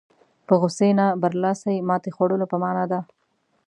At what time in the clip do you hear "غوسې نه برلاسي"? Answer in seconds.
0.59-1.75